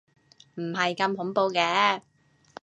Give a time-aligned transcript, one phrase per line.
[0.55, 2.01] 唔係咁恐怖嘅